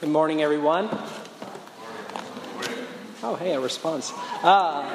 [0.00, 0.88] Good morning, everyone.
[3.22, 4.14] Oh, hey, a response.
[4.42, 4.88] Uh,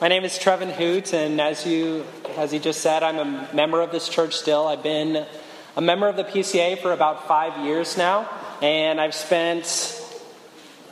[0.00, 2.04] my name is Trevin Hoot, and as you,
[2.36, 4.68] as he just said, I'm a member of this church still.
[4.68, 5.26] I've been
[5.74, 8.30] a member of the PCA for about five years now,
[8.62, 10.00] and I've spent,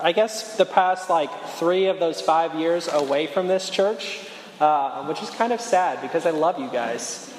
[0.00, 4.26] I guess, the past like three of those five years away from this church,
[4.58, 7.32] uh, which is kind of sad because I love you guys.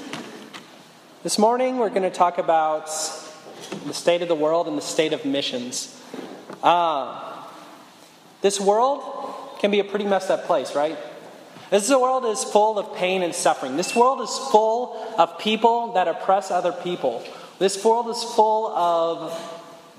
[1.22, 2.90] This morning, we're going to talk about
[3.86, 6.00] the state of the world and the state of missions.
[6.62, 7.44] Uh,
[8.42, 9.04] this world
[9.60, 10.98] can be a pretty messed up place, right?
[11.70, 13.78] This world is full of pain and suffering.
[13.78, 17.24] This world is full of people that oppress other people.
[17.60, 19.40] This world is full of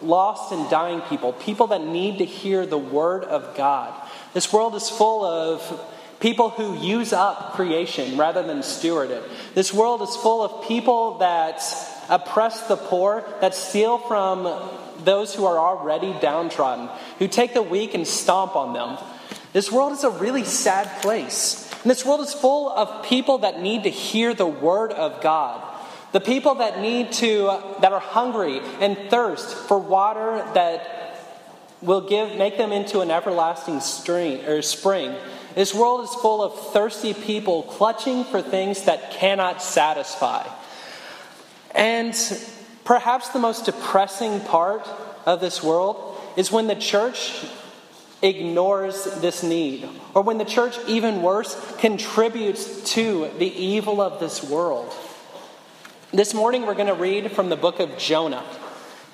[0.02, 3.94] lost and dying people, people that need to hear the word of God.
[4.34, 5.88] This world is full of
[6.20, 9.22] people who use up creation rather than steward it.
[9.54, 11.62] This world is full of people that
[12.08, 14.44] oppress the poor, that steal from
[15.04, 16.88] those who are already downtrodden,
[17.18, 18.98] who take the weak and stomp on them.
[19.52, 21.70] This world is a really sad place.
[21.82, 25.62] And this world is full of people that need to hear the word of God.
[26.12, 31.18] The people that need to, that are hungry and thirst for water that
[31.80, 35.14] will give, make them into an everlasting stream, or spring.
[35.54, 40.46] This world is full of thirsty people clutching for things that cannot satisfy.
[41.74, 42.14] And
[42.84, 44.86] perhaps the most depressing part
[45.26, 47.44] of this world is when the church
[48.22, 54.44] ignores this need, or when the church, even worse, contributes to the evil of this
[54.44, 54.94] world.
[56.12, 58.44] This morning we're going to read from the book of Jonah.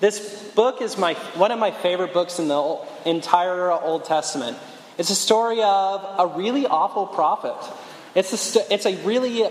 [0.01, 4.59] This book is my, one of my favorite books in the entire Old Testament.
[4.99, 7.57] It's a story of a really awful prophet.
[8.15, 9.49] It's a, it's a really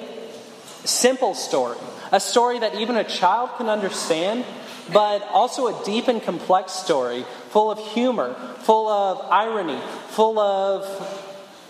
[0.84, 1.78] simple story
[2.12, 4.46] a story that even a child can understand,
[4.94, 10.86] but also a deep and complex story full of humor, full of irony, full of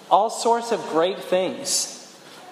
[0.10, 1.94] all sorts of great things.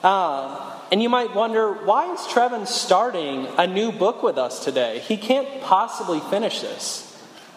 [0.04, 5.00] Uh, and you might wonder why is Trevin starting a new book with us today?
[5.00, 7.02] He can't possibly finish this.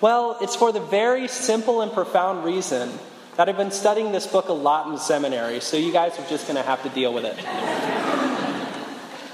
[0.01, 2.91] Well, it's for the very simple and profound reason
[3.37, 6.47] that I've been studying this book a lot in seminary, so you guys are just
[6.47, 8.28] going to have to deal with it.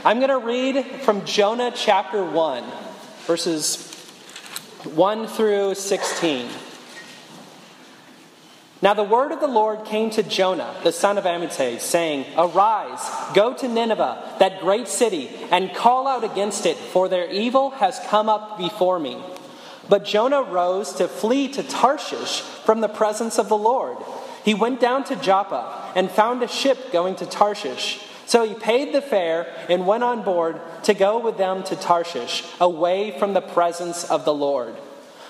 [0.06, 2.62] I'm going to read from Jonah chapter 1,
[3.24, 3.90] verses
[4.84, 6.46] 1 through 16.
[8.82, 13.00] Now the word of the Lord came to Jonah, the son of Amittai, saying, Arise,
[13.32, 17.98] go to Nineveh, that great city, and call out against it, for their evil has
[18.08, 19.24] come up before me.
[19.88, 23.96] But Jonah rose to flee to Tarshish from the presence of the Lord.
[24.44, 28.02] He went down to Joppa and found a ship going to Tarshish.
[28.26, 32.44] So he paid the fare and went on board to go with them to Tarshish,
[32.60, 34.74] away from the presence of the Lord.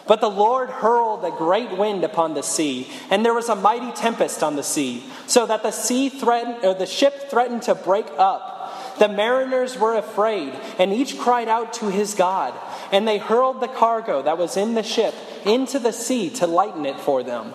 [0.06, 3.90] But the Lord hurled a great wind upon the sea, and there was a mighty
[3.92, 8.06] tempest on the sea, so that the sea threatened, or the ship threatened to break
[8.18, 8.98] up.
[8.98, 12.54] The mariners were afraid, and each cried out to his God,
[12.92, 15.14] and they hurled the cargo that was in the ship
[15.46, 17.54] into the sea to lighten it for them.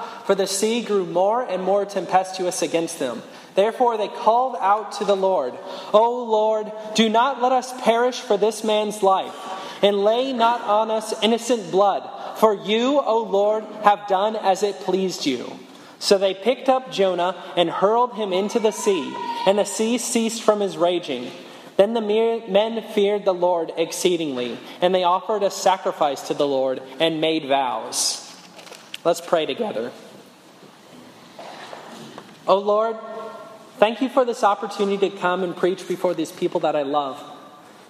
[0.25, 3.21] for the sea grew more and more tempestuous against them.
[3.55, 5.53] Therefore they called out to the Lord,
[5.93, 9.35] O Lord, do not let us perish for this man's life,
[9.83, 14.79] and lay not on us innocent blood, for you, O Lord, have done as it
[14.79, 15.59] pleased you.
[15.99, 19.13] So they picked up Jonah and hurled him into the sea,
[19.45, 21.29] and the sea ceased from his raging.
[21.77, 26.81] Then the men feared the Lord exceedingly, and they offered a sacrifice to the Lord
[26.99, 28.27] and made vows.
[29.03, 29.91] Let's pray together.
[32.47, 32.97] O oh Lord,
[33.77, 37.21] thank you for this opportunity to come and preach before these people that I love.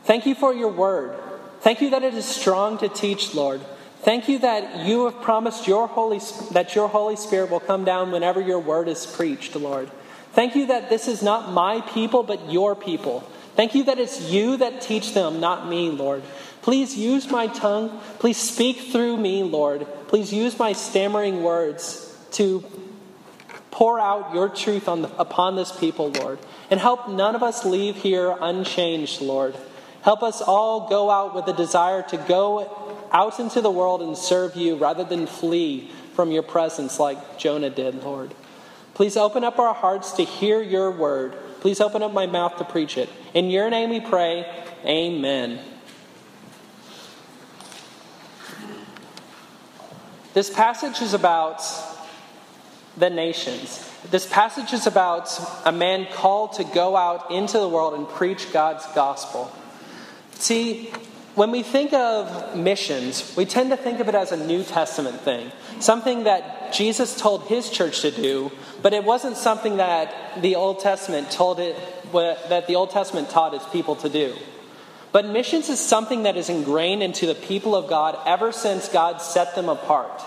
[0.04, 1.18] Thank you for your word.
[1.62, 3.62] Thank you that it is strong to teach, Lord.
[4.02, 6.20] Thank you that you have promised your Holy,
[6.52, 9.92] that your Holy Spirit will come down whenever your word is preached, Lord.
[10.34, 13.22] Thank you that this is not my people, but your people.
[13.56, 16.24] Thank you that it's you that teach them, not me, Lord.
[16.62, 18.00] Please use my tongue.
[18.20, 19.86] Please speak through me, Lord.
[20.08, 22.64] Please use my stammering words to
[23.72, 26.40] pour out your truth the, upon this people, Lord.
[26.70, 29.56] And help none of us leave here unchanged, Lord.
[30.04, 34.18] Help us all go out with a desire to go out into the world and
[34.18, 38.34] serve you rather than flee from your presence like Jonah did, Lord.
[38.94, 41.36] Please open up our hearts to hear your word.
[41.62, 43.10] Please open up my mouth to preach it.
[43.34, 44.46] In your name we pray,
[44.86, 45.60] amen.
[50.34, 51.62] This passage is about
[52.98, 53.88] the nations.
[54.10, 55.30] This passage is about
[55.66, 59.52] a man called to go out into the world and preach God's gospel.
[60.34, 60.92] See,
[61.36, 65.22] when we think of missions, we tend to think of it as a New Testament
[65.22, 68.52] thing, something that Jesus told his church to do,
[68.82, 71.78] but it wasn't something that the Old Testament told it
[72.12, 74.36] that the Old Testament taught its people to do.
[75.14, 79.22] But missions is something that is ingrained into the people of God ever since God
[79.22, 80.22] set them apart.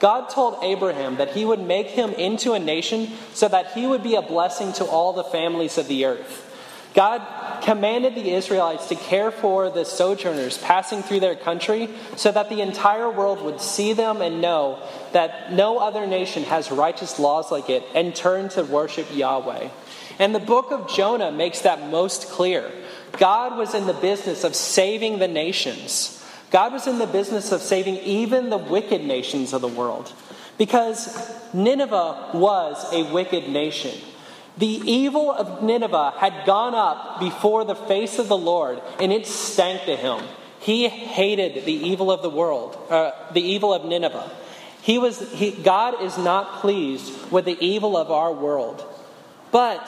[0.00, 4.02] God told Abraham that he would make him into a nation so that he would
[4.02, 6.46] be a blessing to all the families of the earth.
[6.94, 7.22] God
[7.62, 12.62] commanded the Israelites to care for the sojourners passing through their country so that the
[12.62, 14.82] entire world would see them and know
[15.12, 19.68] that no other nation has righteous laws like it and turn to worship Yahweh.
[20.18, 22.70] And the book of Jonah makes that most clear.
[23.12, 26.19] God was in the business of saving the nations.
[26.50, 30.12] God was in the business of saving even the wicked nations of the world.
[30.58, 33.98] Because Nineveh was a wicked nation.
[34.58, 39.26] The evil of Nineveh had gone up before the face of the Lord, and it
[39.26, 40.22] stank to him.
[40.58, 44.30] He hated the evil of the world, uh, the evil of Nineveh.
[44.82, 48.84] He was, he, God is not pleased with the evil of our world.
[49.50, 49.86] But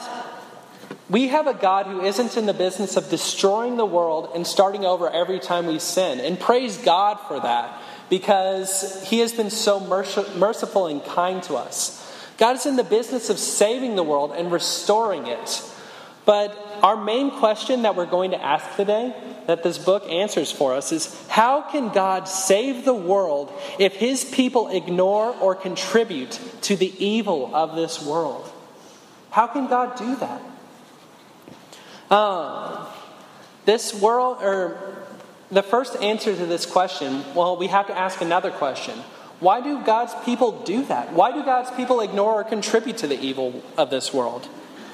[1.12, 4.86] we have a God who isn't in the business of destroying the world and starting
[4.86, 6.20] over every time we sin.
[6.20, 11.98] And praise God for that because He has been so merciful and kind to us.
[12.38, 15.62] God is in the business of saving the world and restoring it.
[16.24, 19.14] But our main question that we're going to ask today,
[19.46, 24.24] that this book answers for us, is how can God save the world if his
[24.24, 28.50] people ignore or contribute to the evil of this world?
[29.30, 30.40] How can God do that?
[32.12, 32.86] Um,
[33.64, 34.76] this world, or
[35.50, 38.98] the first answer to this question, well, we have to ask another question
[39.40, 41.14] why do God's people do that?
[41.14, 44.46] Why do God's people ignore or contribute to the evil of this world?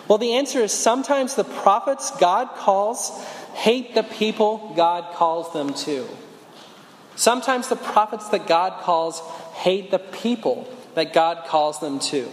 [0.06, 3.11] Well, the answer is sometimes the prophets God calls
[3.53, 6.06] hate the people God calls them to.
[7.14, 9.21] Sometimes the prophets that God calls
[9.55, 12.31] hate the people that God calls them to.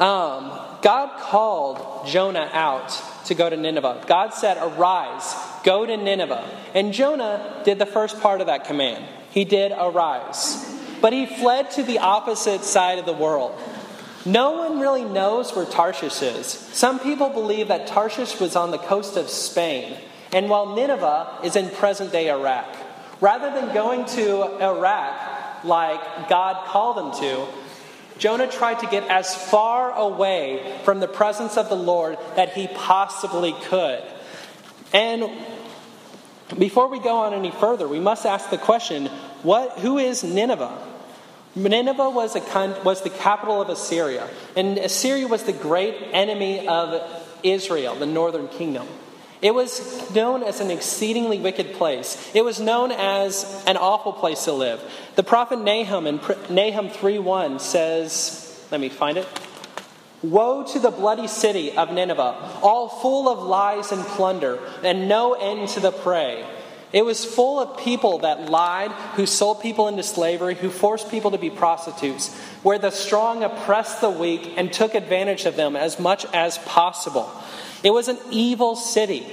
[0.00, 0.50] Um,
[0.82, 4.04] God called Jonah out to go to Nineveh.
[4.06, 6.48] God said, Arise, go to Nineveh.
[6.74, 10.66] And Jonah did the first part of that command he did arise.
[11.00, 13.58] But he fled to the opposite side of the world.
[14.26, 16.46] No one really knows where Tarshish is.
[16.46, 19.96] Some people believe that Tarshish was on the coast of Spain,
[20.32, 22.76] and while Nineveh is in present day Iraq.
[23.20, 27.46] Rather than going to Iraq like God called him to,
[28.20, 32.68] Jonah tried to get as far away from the presence of the Lord that he
[32.68, 34.02] possibly could.
[34.92, 35.30] And
[36.58, 39.06] before we go on any further, we must ask the question
[39.42, 40.86] what, who is Nineveh?
[41.56, 47.02] Nineveh was, a, was the capital of Assyria, and Assyria was the great enemy of
[47.42, 48.86] Israel, the northern kingdom.
[49.42, 52.30] It was known as an exceedingly wicked place.
[52.34, 54.82] It was known as an awful place to live.
[55.16, 56.16] The prophet Nahum in
[56.50, 59.26] Nahum 3:1 says, let me find it.
[60.22, 65.32] Woe to the bloody city of Nineveh, all full of lies and plunder, and no
[65.32, 66.44] end to the prey.
[66.92, 71.30] It was full of people that lied, who sold people into slavery, who forced people
[71.30, 75.98] to be prostitutes, where the strong oppressed the weak and took advantage of them as
[75.98, 77.30] much as possible.
[77.82, 79.26] It was an evil city.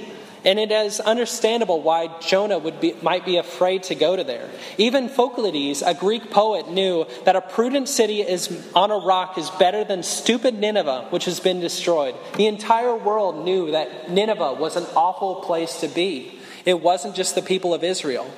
[0.44, 4.48] And it is understandable why Jonah would be, might be afraid to go to there.
[4.78, 9.50] Even Phocylides, a Greek poet, knew that a prudent city is on a rock is
[9.58, 12.14] better than stupid Nineveh, which has been destroyed.
[12.36, 16.38] The entire world knew that Nineveh was an awful place to be.
[16.64, 18.30] It wasn't just the people of Israel.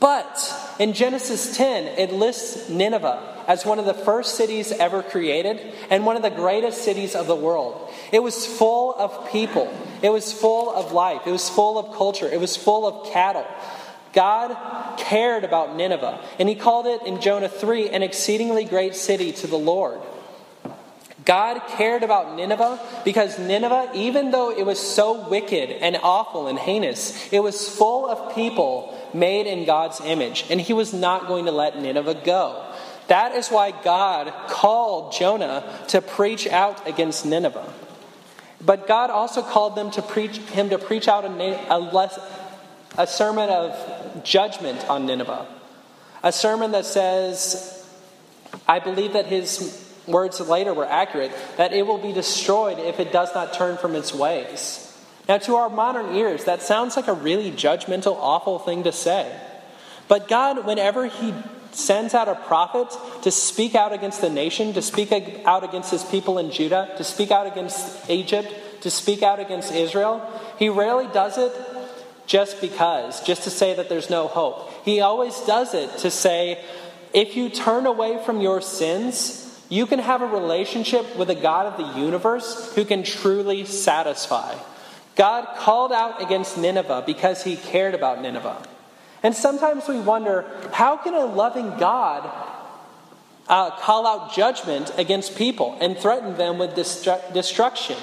[0.00, 5.60] But in Genesis 10, it lists Nineveh as one of the first cities ever created
[5.90, 7.83] and one of the greatest cities of the world.
[8.14, 12.28] It was full of people, it was full of life, it was full of culture,
[12.28, 13.44] it was full of cattle.
[14.12, 14.56] God
[14.98, 19.48] cared about Nineveh, and he called it in Jonah 3 an exceedingly great city to
[19.48, 19.98] the Lord.
[21.24, 26.56] God cared about Nineveh because Nineveh, even though it was so wicked and awful and
[26.56, 31.46] heinous, it was full of people made in God's image, and he was not going
[31.46, 32.64] to let Nineveh go.
[33.08, 37.72] That is why God called Jonah to preach out against Nineveh.
[38.64, 42.18] But God also called them to preach, him to preach out a, a, less,
[42.96, 45.46] a sermon of judgment on Nineveh.
[46.22, 47.86] A sermon that says,
[48.66, 53.12] I believe that his words later were accurate, that it will be destroyed if it
[53.12, 54.80] does not turn from its ways.
[55.28, 59.34] Now, to our modern ears, that sounds like a really judgmental, awful thing to say.
[60.08, 61.34] But God, whenever He
[61.74, 62.88] sends out a prophet
[63.22, 65.12] to speak out against the nation, to speak
[65.44, 68.52] out against his people in Judah, to speak out against Egypt,
[68.82, 70.20] to speak out against Israel,
[70.58, 71.52] he rarely does it
[72.26, 74.70] just because, just to say that there's no hope.
[74.84, 76.62] He always does it to say,
[77.12, 81.66] if you turn away from your sins, you can have a relationship with a God
[81.66, 84.54] of the universe who can truly satisfy.
[85.16, 88.66] God called out against Nineveh because he cared about Nineveh.
[89.24, 92.30] And sometimes we wonder how can a loving God
[93.48, 97.96] uh, call out judgment against people and threaten them with destru- destruction?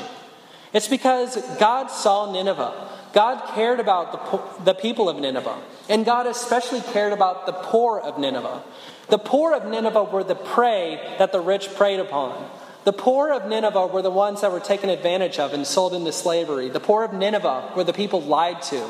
[0.73, 2.89] It's because God saw Nineveh.
[3.13, 5.61] God cared about the, po- the people of Nineveh.
[5.89, 8.63] And God especially cared about the poor of Nineveh.
[9.09, 12.49] The poor of Nineveh were the prey that the rich preyed upon.
[12.83, 16.11] The poor of Nineveh were the ones that were taken advantage of and sold into
[16.11, 16.69] slavery.
[16.69, 18.89] The poor of Nineveh were the people lied to.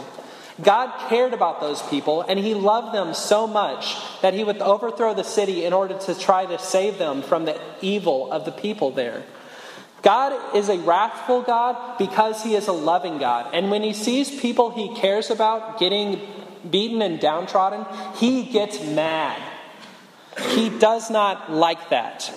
[0.61, 5.13] God cared about those people, and He loved them so much that He would overthrow
[5.13, 8.91] the city in order to try to save them from the evil of the people
[8.91, 9.23] there.
[10.01, 13.53] God is a wrathful God because He is a loving God.
[13.53, 16.19] And when He sees people He cares about getting
[16.69, 19.41] beaten and downtrodden, He gets mad.
[20.49, 22.33] He does not like that.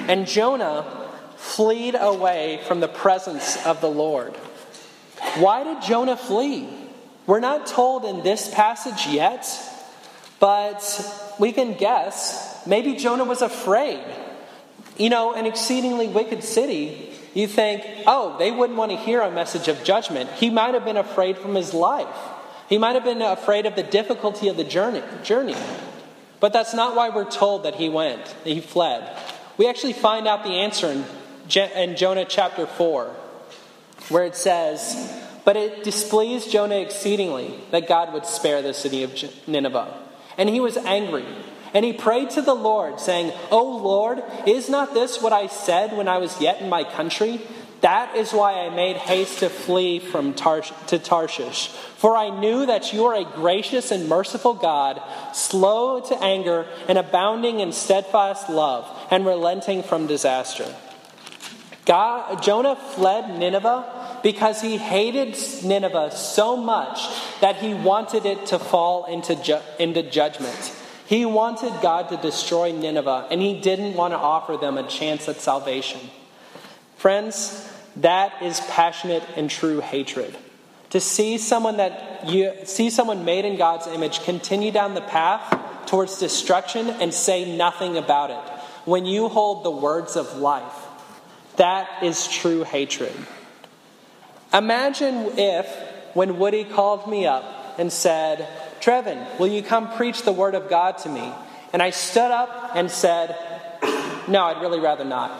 [0.00, 4.36] And Jonah fled away from the presence of the Lord.
[5.36, 6.68] Why did Jonah flee?
[7.28, 9.46] We're not told in this passage yet,
[10.40, 12.66] but we can guess.
[12.66, 14.02] Maybe Jonah was afraid.
[14.96, 19.30] You know, an exceedingly wicked city, you think, oh, they wouldn't want to hear a
[19.30, 20.30] message of judgment.
[20.30, 22.08] He might have been afraid from his life.
[22.70, 25.02] He might have been afraid of the difficulty of the journey.
[25.22, 25.56] journey.
[26.40, 29.06] But that's not why we're told that he went, that he fled.
[29.58, 31.04] We actually find out the answer in,
[31.76, 33.04] in Jonah chapter 4,
[34.08, 39.14] where it says, but it displeased Jonah exceedingly that God would spare the city of
[39.48, 39.96] Nineveh.
[40.36, 41.24] And he was angry.
[41.72, 45.96] And he prayed to the Lord, saying, O Lord, is not this what I said
[45.96, 47.40] when I was yet in my country?
[47.80, 51.68] That is why I made haste to flee from Tarsh- to Tarshish.
[51.96, 55.00] For I knew that you are a gracious and merciful God,
[55.32, 60.76] slow to anger and abounding in steadfast love, and relenting from disaster.
[61.86, 67.00] God, Jonah fled Nineveh because he hated Nineveh so much
[67.40, 70.74] that he wanted it to fall into, ju- into judgment.
[71.06, 75.28] He wanted God to destroy Nineveh, and he didn't want to offer them a chance
[75.28, 76.00] at salvation.
[76.96, 80.36] Friends, that is passionate and true hatred.
[80.90, 85.86] To see someone that you see someone made in God's image continue down the path
[85.86, 88.52] towards destruction and say nothing about it.
[88.84, 90.86] When you hold the words of life,
[91.56, 93.12] that is true hatred.
[94.52, 95.66] Imagine if,
[96.14, 98.48] when Woody called me up and said,
[98.80, 101.32] Trevin, will you come preach the Word of God to me?
[101.72, 103.36] And I stood up and said,
[104.26, 105.30] No, I'd really rather not.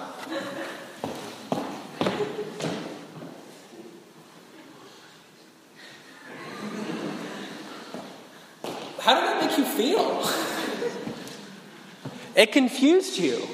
[9.00, 10.30] How did that make you feel?
[12.36, 13.48] it confused you.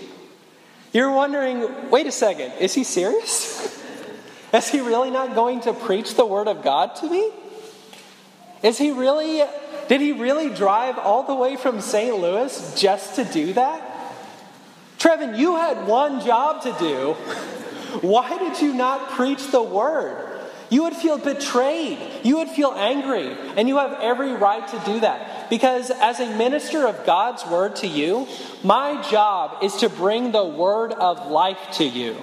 [0.92, 3.70] You're wondering, wait a second, is he serious?
[4.54, 7.30] Is he really not going to preach the word of God to me?
[8.62, 9.42] Is he really,
[9.88, 12.16] did he really drive all the way from St.
[12.16, 13.82] Louis just to do that?
[14.98, 17.12] Trevin, you had one job to do.
[18.00, 20.30] Why did you not preach the word?
[20.70, 21.98] You would feel betrayed.
[22.22, 23.36] You would feel angry.
[23.56, 25.50] And you have every right to do that.
[25.50, 28.28] Because as a minister of God's word to you,
[28.62, 32.16] my job is to bring the word of life to you.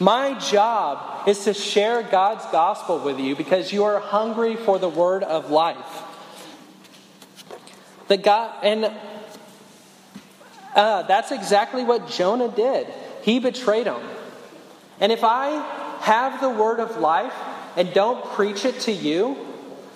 [0.00, 4.88] My job is to share God's gospel with you because you are hungry for the
[4.88, 6.02] word of life.
[8.08, 8.92] The God, and
[10.74, 12.88] uh, that's exactly what Jonah did.
[13.22, 14.02] He betrayed him.
[15.00, 15.62] And if I
[16.00, 17.34] have the word of life
[17.76, 19.36] and don't preach it to you,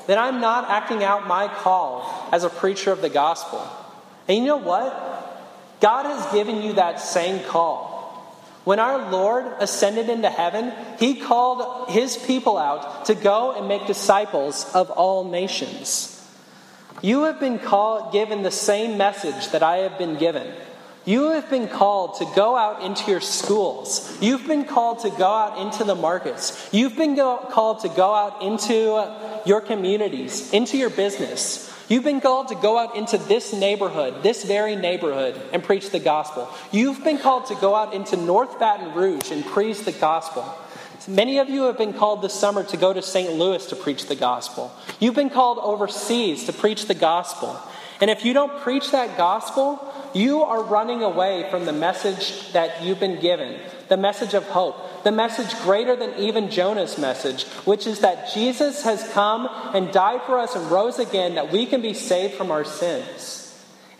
[0.06, 3.66] then I'm not acting out my call as a preacher of the gospel.
[4.28, 4.94] And you know what?
[5.80, 7.87] God has given you that same call.
[8.68, 13.86] When our Lord ascended into heaven, he called his people out to go and make
[13.86, 16.14] disciples of all nations.
[17.00, 20.52] You have been called, given the same message that I have been given.
[21.06, 24.14] You have been called to go out into your schools.
[24.20, 26.68] You've been called to go out into the markets.
[26.70, 29.10] You've been go- called to go out into
[29.46, 31.72] your communities, into your business.
[31.88, 35.98] You've been called to go out into this neighborhood, this very neighborhood, and preach the
[35.98, 36.48] gospel.
[36.70, 40.44] You've been called to go out into North Baton Rouge and preach the gospel.
[41.06, 43.32] Many of you have been called this summer to go to St.
[43.32, 44.70] Louis to preach the gospel.
[45.00, 47.58] You've been called overseas to preach the gospel.
[48.02, 49.80] And if you don't preach that gospel,
[50.12, 55.04] you are running away from the message that you've been given the message of hope,
[55.04, 60.22] the message greater than even Jonah's message, which is that Jesus has come and died
[60.22, 63.44] for us and rose again that we can be saved from our sins.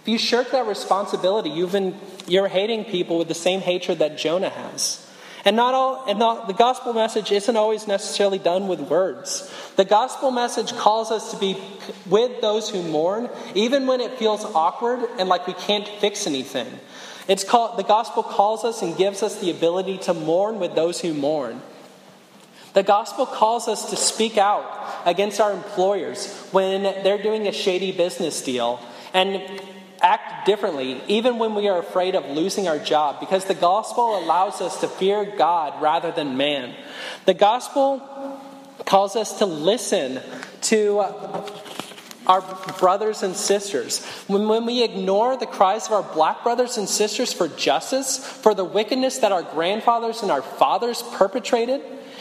[0.01, 4.19] If you shirk that responsibility, you've been, you're hating people with the same hatred that
[4.19, 5.05] Jonah has.
[5.45, 9.51] And not all and not, the gospel message isn't always necessarily done with words.
[9.77, 11.57] The gospel message calls us to be
[12.07, 16.67] with those who mourn, even when it feels awkward and like we can't fix anything.
[17.29, 21.01] It's called the gospel calls us and gives us the ability to mourn with those
[21.01, 21.61] who mourn.
[22.75, 24.65] The gospel calls us to speak out
[25.05, 28.81] against our employers when they're doing a shady business deal
[29.13, 29.61] and
[30.01, 34.61] act differently, even when we are afraid of losing our job, because the gospel allows
[34.61, 36.75] us to fear God rather than man.
[37.25, 37.99] The gospel
[38.87, 40.21] calls us to listen
[40.63, 41.01] to
[42.29, 42.43] our
[42.79, 44.05] brothers and sisters.
[44.27, 48.55] When, when we ignore the cries of our black brothers and sisters for justice, for
[48.55, 51.81] the wickedness that our grandfathers and our fathers perpetrated,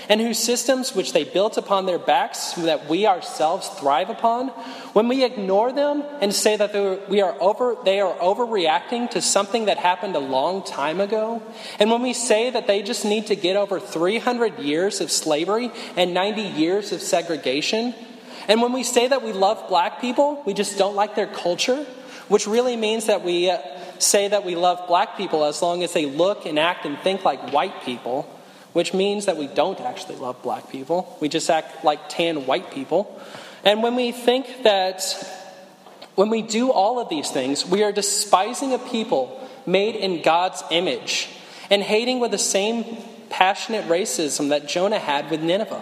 [0.09, 4.49] and whose systems which they built upon their backs that we ourselves thrive upon,
[4.93, 9.65] when we ignore them and say that we are over, they are overreacting to something
[9.65, 11.41] that happened a long time ago,
[11.79, 15.71] and when we say that they just need to get over 300 years of slavery
[15.95, 17.93] and 90 years of segregation,
[18.47, 21.83] and when we say that we love black people, we just don't like their culture,
[22.27, 23.59] which really means that we uh,
[23.99, 27.25] say that we love black people as long as they look and act and think
[27.25, 28.27] like white people
[28.77, 31.17] which means that we don't actually love black people.
[31.19, 33.19] We just act like tan white people.
[33.63, 35.01] And when we think that
[36.13, 40.63] when we do all of these things, we are despising a people made in God's
[40.69, 41.27] image
[41.71, 42.85] and hating with the same
[43.31, 45.81] passionate racism that Jonah had with Nineveh.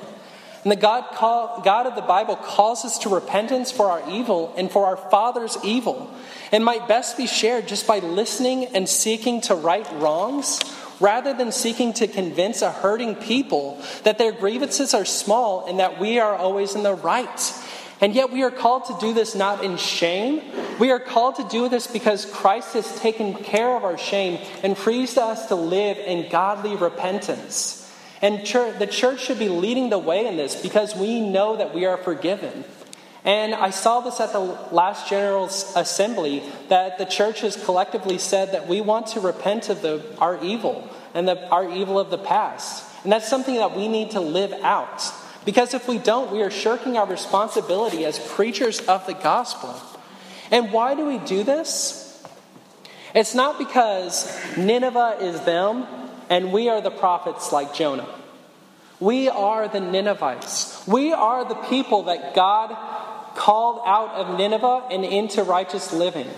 [0.65, 4.51] And the God, call, God of the Bible calls us to repentance for our evil
[4.57, 6.11] and for our father's evil,
[6.51, 10.59] and might best be shared just by listening and seeking to right wrongs
[10.99, 15.99] rather than seeking to convince a hurting people that their grievances are small and that
[15.99, 17.53] we are always in the right.
[18.01, 20.41] And yet we are called to do this not in shame.
[20.79, 24.75] We are called to do this because Christ has taken care of our shame and
[24.75, 27.84] frees us to live in godly repentance.
[28.25, 31.75] And church, the church should be leading the way in this because we know that
[31.75, 32.63] we are forgiven.
[33.23, 38.53] And I saw this at the last General Assembly that the church has collectively said
[38.53, 42.17] that we want to repent of the, our evil and the, our evil of the
[42.17, 42.83] past.
[43.03, 45.03] And that's something that we need to live out.
[45.45, 49.79] Because if we don't, we are shirking our responsibility as preachers of the gospel.
[50.49, 52.23] And why do we do this?
[53.13, 58.07] It's not because Nineveh is them and we are the prophets like Jonah.
[58.99, 60.87] We are the Ninevites.
[60.87, 62.75] We are the people that God
[63.35, 66.29] called out of Nineveh and into righteous living.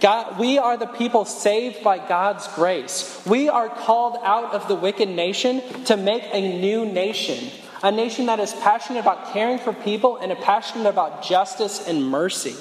[0.00, 3.20] God, we are the people saved by God's grace.
[3.26, 7.50] We are called out of the wicked nation to make a new nation,
[7.82, 12.54] a nation that is passionate about caring for people and passionate about justice and mercy.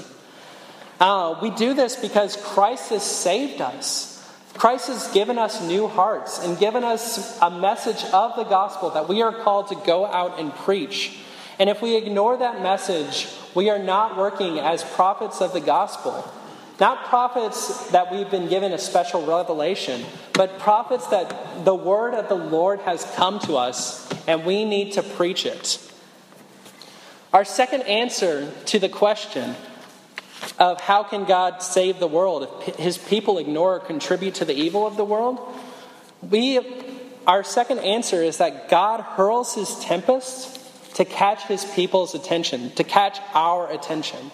[1.00, 4.17] Uh, we do this because Christ has saved us.
[4.58, 9.08] Christ has given us new hearts and given us a message of the gospel that
[9.08, 11.18] we are called to go out and preach.
[11.60, 16.32] And if we ignore that message, we are not working as prophets of the gospel.
[16.80, 22.30] Not prophets that we've been given a special revelation, but prophets that the word of
[22.30, 25.80] the Lord has come to us and we need to preach it.
[27.34, 29.56] Our second answer to the question
[30.60, 34.54] of how can God save the world if his people ignore or contribute to the
[34.54, 35.40] evil of the world,
[36.22, 36.60] we
[37.28, 42.86] our second answer is that God hurls his tempest to catch his people's attention, to
[42.86, 44.32] catch our attention.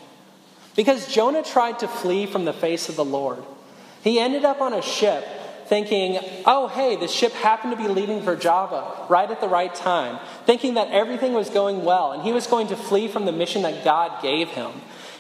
[0.76, 3.44] Because Jonah tried to flee from the face of the Lord.
[4.04, 5.26] He ended up on a ship
[5.66, 9.74] thinking, oh, hey, the ship happened to be leaving for Joppa right at the right
[9.74, 13.32] time, thinking that everything was going well and he was going to flee from the
[13.32, 14.72] mission that God gave him.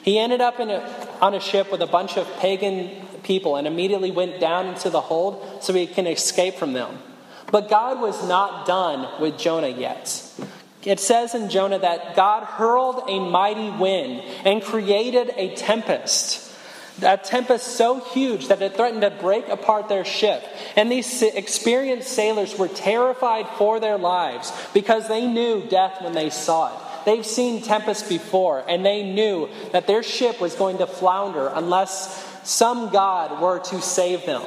[0.03, 2.91] He ended up a, on a ship with a bunch of pagan
[3.23, 6.99] people and immediately went down into the hold so he can escape from them.
[7.51, 10.23] But God was not done with Jonah yet.
[10.83, 16.51] It says in Jonah that God hurled a mighty wind and created a tempest.
[17.01, 20.43] A tempest so huge that it threatened to break apart their ship.
[20.75, 26.29] And these experienced sailors were terrified for their lives because they knew death when they
[26.29, 26.82] saw it.
[27.05, 32.29] They've seen tempests before, and they knew that their ship was going to flounder unless
[32.43, 34.43] some God were to save them.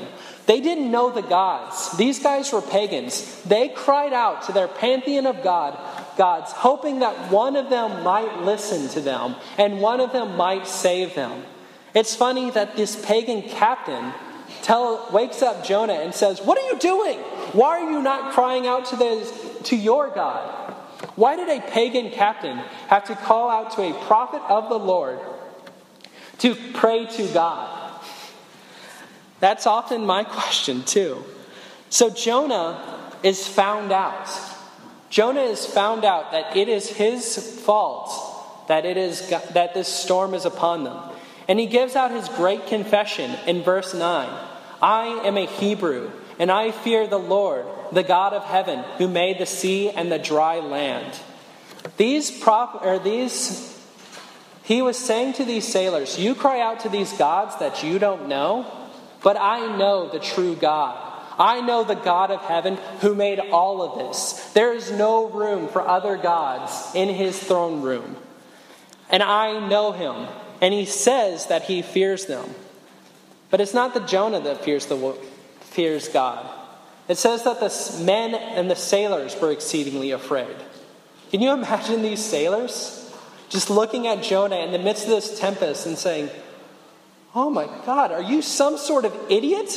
[0.47, 1.97] They didn't know the gods.
[1.97, 3.42] These guys were pagans.
[3.42, 5.77] They cried out to their pantheon of God,
[6.16, 10.69] gods, hoping that one of them might listen to them and one of them might
[10.69, 11.42] save them.
[11.95, 14.12] It's funny that this pagan captain
[14.62, 17.19] tell, wakes up Jonah and says, What are you doing?
[17.53, 19.33] Why are you not crying out to, this,
[19.64, 20.66] to your God?
[21.17, 25.19] Why did a pagan captain have to call out to a prophet of the Lord
[26.39, 28.01] to pray to God?
[29.41, 31.25] That's often my question, too.
[31.91, 34.29] So Jonah is found out.
[35.11, 38.37] Jonah is found out that it is his fault
[38.69, 40.99] that it is that this storm is upon them.
[41.49, 44.29] And he gives out his great confession in verse 9.
[44.83, 49.38] I am a Hebrew, and I fear the Lord, the God of heaven, who made
[49.38, 51.12] the sea and the dry land.
[51.96, 53.75] These prop or these
[54.66, 58.27] he was saying to these sailors, You cry out to these gods that you don't
[58.27, 58.66] know,
[59.22, 61.01] but I know the true God.
[61.38, 64.33] I know the God of heaven who made all of this.
[64.55, 68.16] There is no room for other gods in his throne room.
[69.09, 70.27] And I know him.
[70.61, 72.53] And he says that he fears them.
[73.51, 75.16] But it's not the Jonah that fears, the,
[75.61, 76.44] fears God.
[77.09, 80.57] It says that the men and the sailors were exceedingly afraid.
[81.31, 83.03] Can you imagine these sailors
[83.49, 86.31] just looking at Jonah in the midst of this tempest and saying,
[87.35, 89.71] Oh my God, are you some sort of idiot?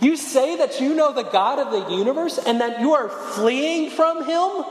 [0.00, 3.90] You say that you know the God of the universe and that you are fleeing
[3.90, 4.64] from him?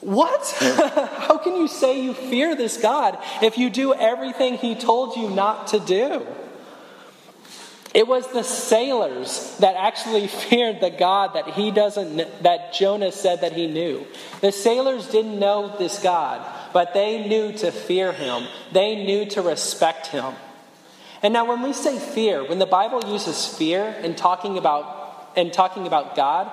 [0.00, 0.56] What?
[1.18, 5.30] How can you say you fear this God if you do everything he told you
[5.30, 6.26] not to do?
[7.94, 13.40] It was the sailors that actually feared the God that he doesn't that Jonah said
[13.40, 14.06] that he knew.
[14.40, 18.46] The sailors didn't know this God, but they knew to fear him.
[18.72, 20.34] They knew to respect him.
[21.22, 24.96] And now when we say fear, when the Bible uses fear in talking about
[25.36, 26.50] in talking about God,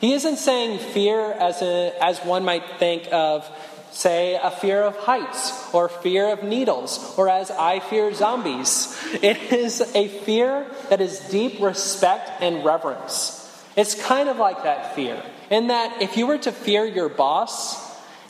[0.00, 3.48] he isn't saying fear as a as one might think of
[3.90, 8.96] say, a fear of heights or fear of needles, or as I fear zombies.
[9.22, 13.42] It is a fear that is deep respect and reverence.
[13.76, 17.76] It's kind of like that fear, in that if you were to fear your boss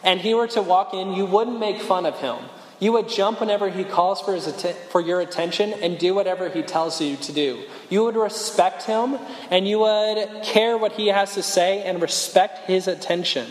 [0.04, 2.36] and he were to walk in, you wouldn't make fun of him.
[2.78, 4.46] You would jump whenever he calls for, his
[4.90, 7.62] for your attention and do whatever he tells you to do.
[7.88, 9.18] You would respect him
[9.50, 13.46] and you would care what he has to say and respect his attention.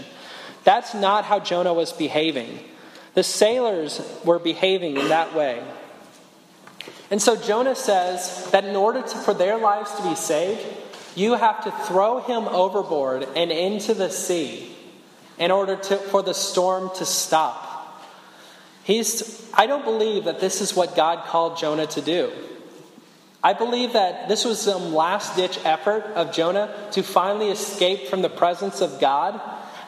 [0.65, 2.59] That's not how Jonah was behaving.
[3.13, 5.63] The sailors were behaving in that way.
[7.09, 10.61] And so Jonah says that in order to, for their lives to be saved,
[11.15, 14.75] you have to throw him overboard and into the sea
[15.37, 18.03] in order to, for the storm to stop.
[18.83, 22.31] He's, I don't believe that this is what God called Jonah to do.
[23.43, 28.23] I believe that this was some last ditch effort of Jonah to finally escape from
[28.23, 29.39] the presence of God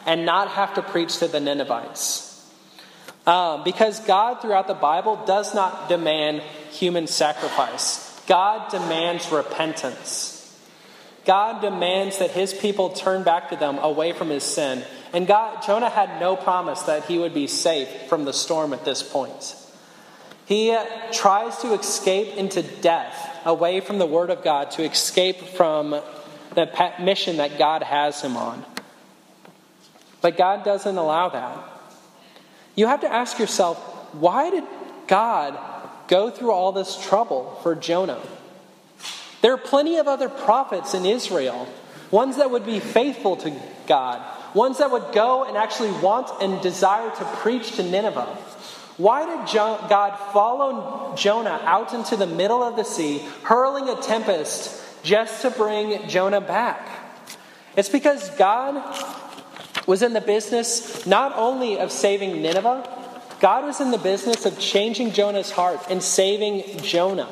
[0.07, 2.23] and not have to preach to the Ninevites.
[3.27, 6.41] Um, because God, throughout the Bible, does not demand
[6.71, 10.33] human sacrifice, God demands repentance.
[11.25, 14.81] God demands that his people turn back to them away from his sin.
[15.11, 18.85] And God, Jonah had no promise that he would be safe from the storm at
[18.85, 19.55] this point.
[20.45, 25.41] He uh, tries to escape into death away from the word of God, to escape
[25.41, 25.91] from
[26.55, 28.63] the mission that God has him on.
[30.21, 31.57] But God doesn't allow that.
[32.75, 33.77] You have to ask yourself
[34.13, 34.63] why did
[35.07, 35.57] God
[36.07, 38.21] go through all this trouble for Jonah?
[39.41, 41.67] There are plenty of other prophets in Israel,
[42.11, 43.53] ones that would be faithful to
[43.87, 44.21] God,
[44.55, 48.37] ones that would go and actually want and desire to preach to Nineveh.
[48.97, 55.03] Why did God follow Jonah out into the middle of the sea, hurling a tempest
[55.03, 56.89] just to bring Jonah back?
[57.75, 58.95] It's because God
[59.87, 62.87] was in the business not only of saving Nineveh,
[63.39, 67.29] God was in the business of changing Jonah's heart and saving Jonah.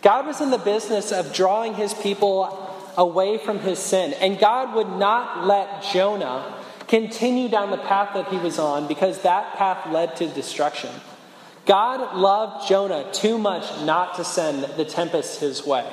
[0.00, 4.12] God was in the business of drawing his people away from his sin.
[4.14, 6.54] And God would not let Jonah
[6.88, 10.90] continue down the path that he was on because that path led to destruction.
[11.66, 15.90] God loved Jonah too much not to send the tempest his way.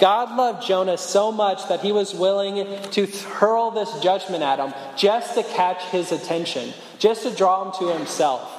[0.00, 4.72] God loved Jonah so much that he was willing to hurl this judgment at him
[4.96, 8.50] just to catch his attention, just to draw him to himself.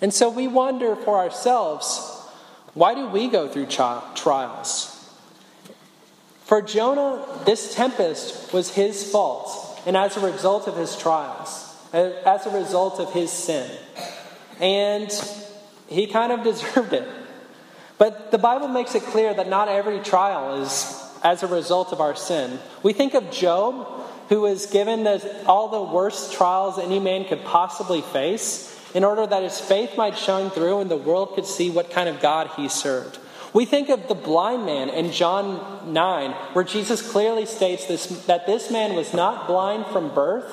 [0.00, 2.12] And so we wonder for ourselves
[2.74, 4.92] why do we go through trials?
[6.44, 12.46] For Jonah, this tempest was his fault, and as a result of his trials, as
[12.46, 13.68] a result of his sin.
[14.60, 15.10] And
[15.88, 17.08] he kind of deserved it.
[17.98, 22.00] But the Bible makes it clear that not every trial is as a result of
[22.00, 22.58] our sin.
[22.82, 23.86] We think of Job,
[24.28, 29.26] who was given the, all the worst trials any man could possibly face in order
[29.26, 32.50] that his faith might shine through and the world could see what kind of God
[32.56, 33.18] he served.
[33.52, 38.46] We think of the blind man in John 9, where Jesus clearly states this, that
[38.46, 40.50] this man was not blind from birth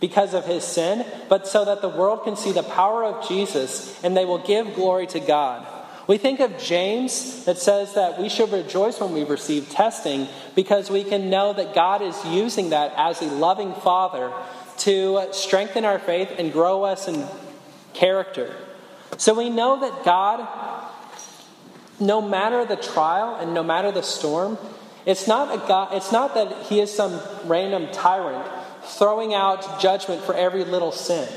[0.00, 3.98] because of his sin, but so that the world can see the power of Jesus
[4.04, 5.66] and they will give glory to God.
[6.06, 10.88] We think of James that says that we should rejoice when we receive testing because
[10.88, 14.32] we can know that God is using that as a loving father
[14.78, 17.26] to strengthen our faith and grow us in
[17.92, 18.54] character.
[19.16, 20.46] So we know that God,
[21.98, 24.58] no matter the trial and no matter the storm,
[25.06, 28.46] it's not, a God, it's not that He is some random tyrant
[28.84, 31.28] throwing out judgment for every little sin.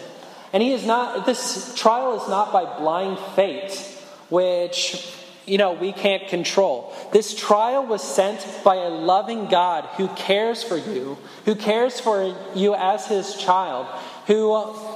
[0.54, 3.96] And He is not, this trial is not by blind fate
[4.30, 5.16] which
[5.46, 6.94] you know we can't control.
[7.12, 12.36] This trial was sent by a loving God who cares for you, who cares for
[12.56, 13.88] you as his child,
[14.28, 14.50] who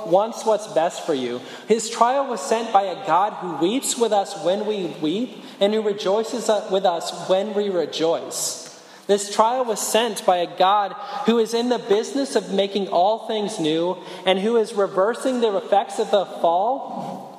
[0.06, 1.41] wants what's best for you.
[1.67, 5.74] His trial was sent by a God who weeps with us when we weep and
[5.74, 8.63] who rejoices with us when we rejoice.
[9.06, 10.93] This trial was sent by a God
[11.26, 15.58] who is in the business of making all things new and who is reversing the
[15.58, 17.33] effects of the fall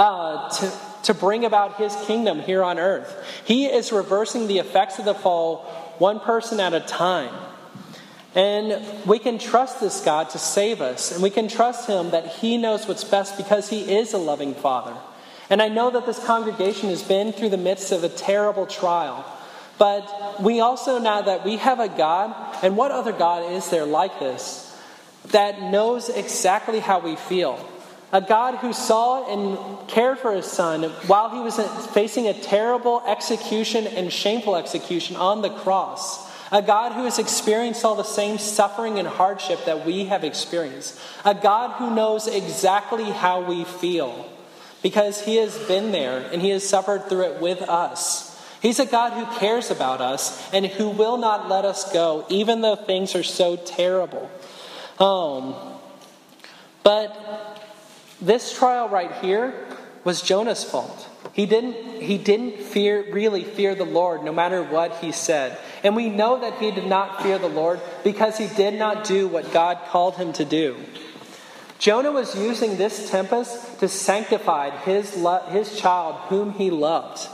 [0.00, 3.22] uh, to, to bring about his kingdom here on earth.
[3.44, 5.58] He is reversing the effects of the fall
[5.98, 7.34] one person at a time.
[8.34, 12.26] And we can trust this God to save us, and we can trust him that
[12.26, 14.96] he knows what's best because he is a loving father.
[15.50, 19.26] And I know that this congregation has been through the midst of a terrible trial.
[19.76, 23.84] But we also know that we have a God, and what other God is there
[23.84, 24.66] like this,
[25.32, 27.69] that knows exactly how we feel
[28.12, 33.02] a God who saw and cared for his son while he was facing a terrible
[33.06, 36.28] execution and shameful execution on the cross.
[36.52, 40.98] A God who has experienced all the same suffering and hardship that we have experienced.
[41.24, 44.28] A God who knows exactly how we feel
[44.82, 48.26] because he has been there and he has suffered through it with us.
[48.60, 52.60] He's a God who cares about us and who will not let us go, even
[52.60, 54.28] though things are so terrible.
[54.98, 55.54] Um,
[56.82, 57.39] but
[58.20, 59.54] this trial right here
[60.04, 61.08] was Jonah's fault.
[61.32, 65.58] He didn't, he didn't fear, really fear the Lord no matter what he said.
[65.84, 69.28] And we know that he did not fear the Lord because he did not do
[69.28, 70.76] what God called him to do.
[71.78, 77.26] Jonah was using this tempest to sanctify his, lo- his child whom he loved.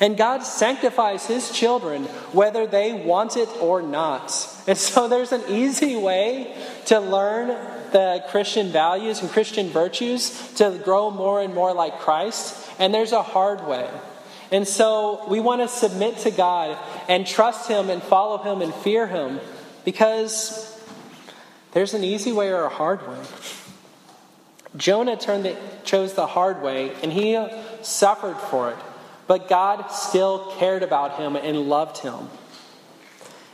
[0.00, 4.32] And God sanctifies his children whether they want it or not.
[4.66, 7.48] And so there's an easy way to learn
[7.92, 12.66] the Christian values and Christian virtues to grow more and more like Christ.
[12.78, 13.90] And there's a hard way.
[14.50, 18.74] And so we want to submit to God and trust Him and follow Him and
[18.74, 19.38] fear Him
[19.84, 20.66] because
[21.72, 23.22] there's an easy way or a hard way.
[24.76, 27.38] Jonah the, chose the hard way and he
[27.82, 28.76] suffered for it.
[29.30, 32.28] But God still cared about him and loved him.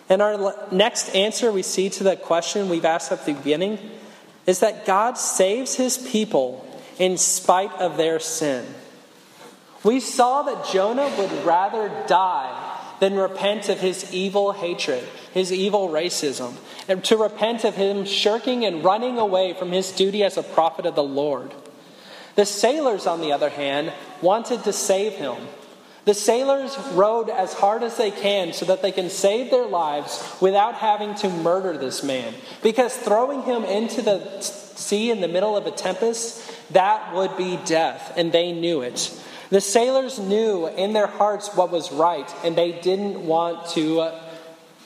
[0.09, 3.79] And our next answer we see to the question we've asked at the beginning
[4.47, 6.67] is that God saves his people
[6.99, 8.65] in spite of their sin.
[9.85, 15.91] We saw that Jonah would rather die than repent of his evil hatred, his evil
[15.91, 16.55] racism,
[16.89, 20.87] and to repent of him shirking and running away from his duty as a prophet
[20.87, 21.53] of the Lord.
[22.35, 25.37] The sailors, on the other hand, wanted to save him
[26.07, 30.37] The sailors rowed as hard as they can so that they can save their lives
[30.41, 32.33] without having to murder this man.
[32.63, 37.59] Because throwing him into the sea in the middle of a tempest, that would be
[37.65, 39.21] death, and they knew it.
[39.51, 44.21] The sailors knew in their hearts what was right, and they didn't want to uh,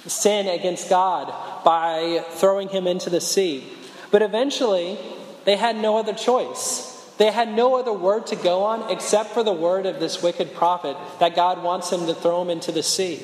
[0.07, 3.71] sin against God by throwing him into the sea.
[4.11, 4.99] But eventually,
[5.45, 6.90] they had no other choice.
[7.21, 10.55] They had no other word to go on except for the word of this wicked
[10.55, 13.21] prophet that God wants him to throw him into the sea.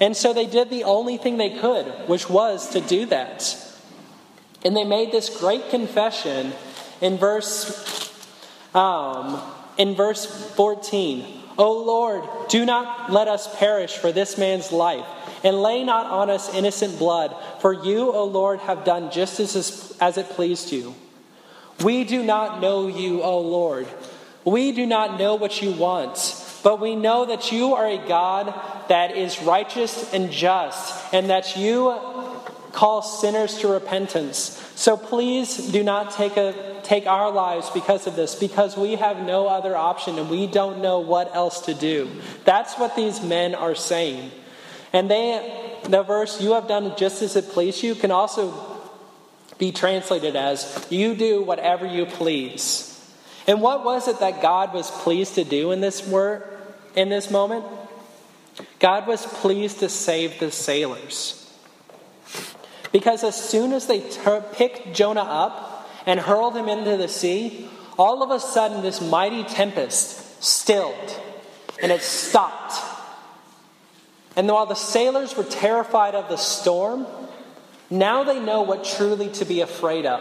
[0.00, 3.56] And so they did the only thing they could, which was to do that.
[4.64, 6.52] And they made this great confession
[7.00, 8.12] in verse
[8.74, 9.40] um,
[9.76, 11.24] in verse 14.
[11.58, 15.06] O Lord, do not let us perish for this man's life,
[15.44, 19.96] and lay not on us innocent blood, for you, O Lord, have done just as,
[20.00, 20.96] as it pleased you.
[21.82, 23.86] We do not know you, O Lord.
[24.44, 28.52] We do not know what you want, but we know that you are a God
[28.88, 31.94] that is righteous and just, and that you
[32.72, 34.54] call sinners to repentance.
[34.74, 39.18] So please do not take, a, take our lives because of this, because we have
[39.24, 42.08] no other option and we don't know what else to do.
[42.44, 44.30] That's what these men are saying.
[44.92, 48.77] And they, the verse, you have done just as it pleased you, can also
[49.58, 52.84] be translated as, You do whatever you please.
[53.46, 56.44] And what was it that God was pleased to do in this word,
[56.94, 57.64] in this moment?
[58.78, 61.34] God was pleased to save the sailors.
[62.92, 67.68] Because as soon as they ter- picked Jonah up and hurled him into the sea,
[67.98, 71.20] all of a sudden this mighty tempest stilled
[71.82, 72.74] and it stopped.
[74.36, 77.06] And while the sailors were terrified of the storm,
[77.90, 80.20] now they know what truly to be afraid of.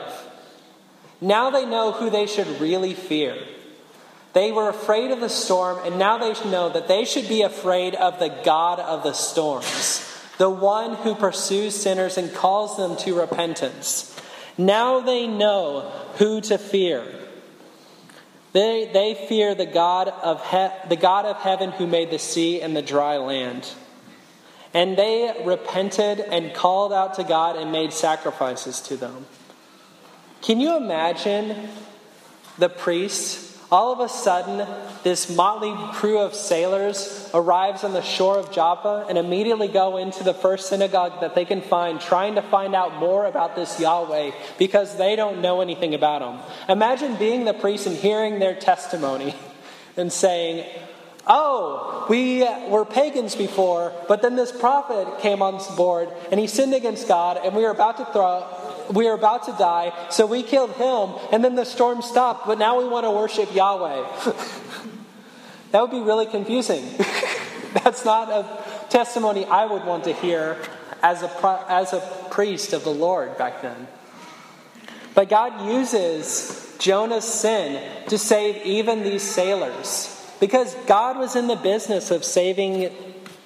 [1.20, 3.36] Now they know who they should really fear.
[4.34, 7.96] They were afraid of the storm, and now they know that they should be afraid
[7.96, 10.06] of the God of the storms,
[10.38, 14.16] the one who pursues sinners and calls them to repentance.
[14.58, 17.04] Now they know who to fear.
[18.54, 22.62] They, they fear the God, of he, the God of heaven who made the sea
[22.62, 23.68] and the dry land.
[24.74, 29.26] And they repented and called out to God and made sacrifices to them.
[30.42, 31.70] Can you imagine
[32.58, 33.46] the priests?
[33.70, 34.66] All of a sudden,
[35.04, 40.24] this motley crew of sailors arrives on the shore of Joppa and immediately go into
[40.24, 44.32] the first synagogue that they can find, trying to find out more about this Yahweh
[44.58, 46.40] because they don't know anything about him.
[46.70, 49.36] Imagine being the priest and hearing their testimony
[49.98, 50.66] and saying,
[51.28, 56.48] Oh, we uh, were pagans before, but then this prophet came on board and he
[56.48, 58.48] sinned against God, and we were about to throw,
[58.92, 62.58] we were about to die, so we killed him, and then the storm stopped, but
[62.58, 64.08] now we want to worship Yahweh.
[65.72, 66.86] that would be really confusing.
[67.84, 70.58] That's not a testimony I would want to hear
[71.04, 72.00] as a, as a
[72.32, 73.88] priest of the Lord back then.
[75.14, 80.17] But God uses Jonah's sin to save even these sailors.
[80.40, 82.94] Because God was in the business of saving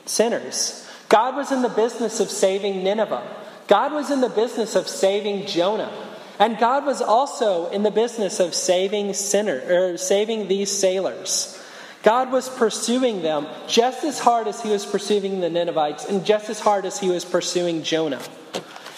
[0.06, 0.88] sinners.
[1.10, 3.24] God was in the business of saving Nineveh.
[3.68, 5.92] God was in the business of saving Jonah.
[6.40, 11.58] And God was also in the business of saving sinner or saving these sailors.
[12.04, 16.50] God was pursuing them just as hard as he was pursuing the Ninevites and just
[16.50, 18.22] as hard as he was pursuing Jonah.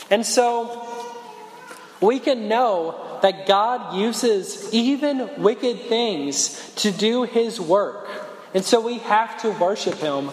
[0.09, 0.87] And so
[1.99, 8.09] we can know that God uses even wicked things to do his work.
[8.53, 10.29] And so we have to worship him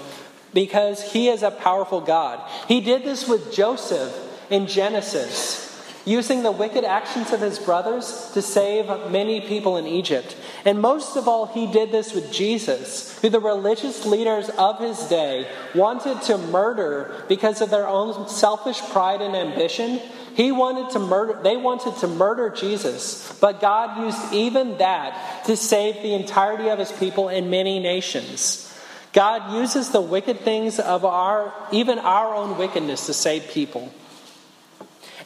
[0.53, 2.41] because he is a powerful God.
[2.67, 4.13] He did this with Joseph
[4.51, 5.69] in Genesis,
[6.05, 10.37] using the wicked actions of his brothers to save many people in Egypt.
[10.65, 14.99] And most of all, he did this with Jesus, who the religious leaders of his
[15.05, 20.01] day wanted to murder because of their own selfish pride and ambition
[20.41, 25.55] he wanted to murder, they wanted to murder Jesus, but God used even that to
[25.55, 28.67] save the entirety of his people in many nations.
[29.13, 33.93] God uses the wicked things of our, even our own wickedness, to save people.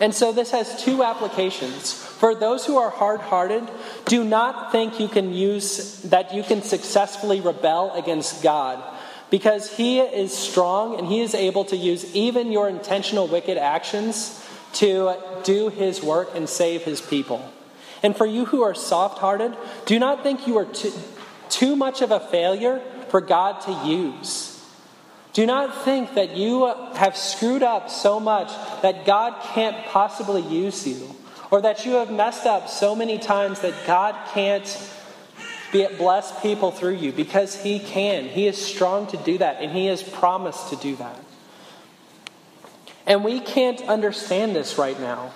[0.01, 1.93] And so this has two applications.
[1.93, 3.71] For those who are hard-hearted,
[4.07, 8.83] do not think you can use that you can successfully rebel against God
[9.31, 14.41] because he is strong and he is able to use even your intentional wicked actions
[14.75, 17.51] to do his work and save his people.
[18.03, 19.57] And for you who are soft hearted,
[19.87, 20.93] do not think you are too,
[21.49, 24.51] too much of a failure for God to use.
[25.33, 28.49] Do not think that you have screwed up so much
[28.83, 31.15] that God can't possibly use you,
[31.51, 34.65] or that you have messed up so many times that God can't
[35.99, 38.27] bless people through you because He can.
[38.27, 41.24] He is strong to do that, and He has promised to do that.
[43.07, 45.33] And we can't understand this right now.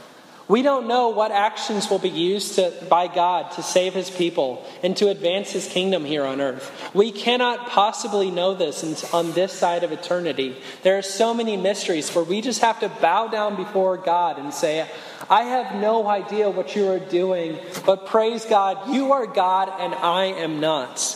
[0.49, 4.65] We don't know what actions will be used to, by God to save his people
[4.83, 6.73] and to advance his kingdom here on earth.
[6.95, 10.57] We cannot possibly know this on this side of eternity.
[10.83, 14.55] There are so many mysteries where we just have to bow down before God and
[14.55, 14.89] say,
[15.29, 19.95] I have no idea what you are doing, but praise God, you are God and
[19.95, 21.15] I am not.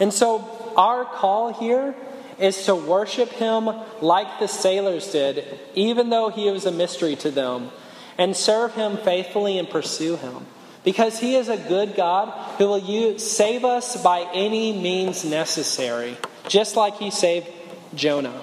[0.00, 1.94] And so our call here
[2.38, 3.70] is to worship him
[4.00, 7.70] like the sailors did, even though he was a mystery to them
[8.18, 10.46] and serve him faithfully and pursue him.
[10.84, 12.28] Because he is a good God
[12.58, 16.16] who will use, save us by any means necessary,
[16.48, 17.48] just like he saved
[17.94, 18.42] Jonah.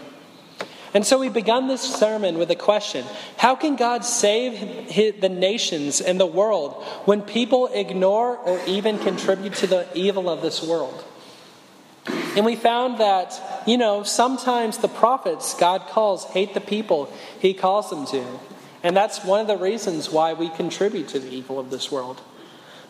[0.94, 3.06] And so we've begun this sermon with a question
[3.38, 9.54] How can God save the nations and the world when people ignore or even contribute
[9.56, 11.04] to the evil of this world?
[12.40, 13.38] And we found that,
[13.68, 18.26] you know, sometimes the prophets God calls hate the people he calls them to.
[18.82, 22.22] And that's one of the reasons why we contribute to the evil of this world.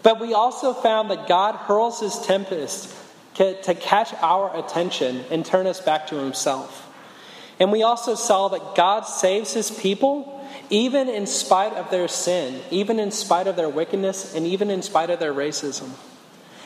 [0.04, 2.96] But we also found that God hurls his tempest
[3.38, 6.88] to catch our attention and turn us back to himself.
[7.60, 12.62] And we also saw that God saves his people even in spite of their sin,
[12.70, 15.90] even in spite of their wickedness, and even in spite of their racism.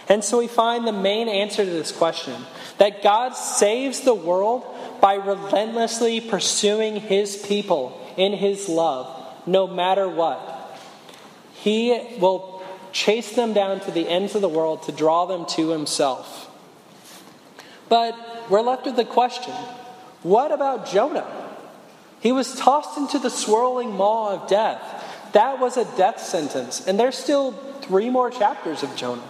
[0.09, 2.45] And so we find the main answer to this question
[2.77, 4.65] that God saves the world
[4.99, 9.07] by relentlessly pursuing his people in his love,
[9.45, 10.79] no matter what.
[11.55, 15.69] He will chase them down to the ends of the world to draw them to
[15.69, 16.49] himself.
[17.89, 19.53] But we're left with the question
[20.23, 21.27] what about Jonah?
[22.21, 24.81] He was tossed into the swirling maw of death.
[25.33, 26.87] That was a death sentence.
[26.87, 27.51] And there's still
[27.81, 29.27] three more chapters of Jonah.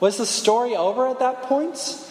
[0.00, 2.08] Was the story over at that point?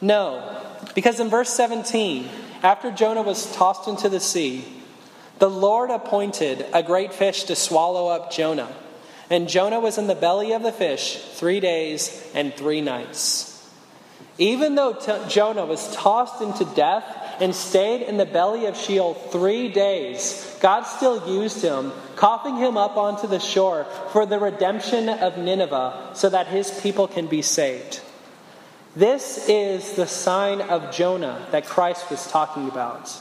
[0.00, 0.62] No.
[0.94, 2.28] Because in verse 17,
[2.62, 4.64] after Jonah was tossed into the sea,
[5.38, 8.74] the Lord appointed a great fish to swallow up Jonah.
[9.28, 13.52] And Jonah was in the belly of the fish three days and three nights.
[14.38, 14.94] Even though
[15.28, 17.04] Jonah was tossed into death
[17.40, 22.76] and stayed in the belly of Sheol three days, God still used him, coughing him
[22.76, 27.42] up onto the shore for the redemption of Nineveh so that his people can be
[27.42, 28.00] saved.
[28.94, 33.14] This is the sign of Jonah that Christ was talking about.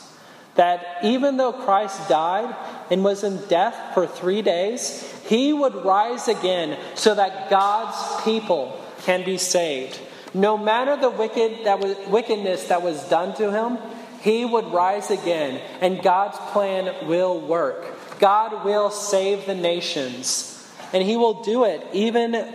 [0.55, 2.55] That even though Christ died
[2.89, 8.79] and was in death for three days, he would rise again so that God's people
[9.01, 9.99] can be saved.
[10.33, 13.77] No matter the wicked that was, wickedness that was done to him,
[14.25, 17.85] he would rise again, and God's plan will work.
[18.19, 22.51] God will save the nations, and he will do it even,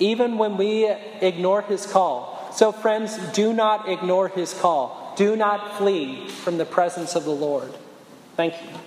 [0.00, 0.88] even when we
[1.20, 2.50] ignore his call.
[2.52, 5.14] So, friends, do not ignore his call.
[5.16, 7.72] Do not flee from the presence of the Lord.
[8.34, 8.81] Thank you.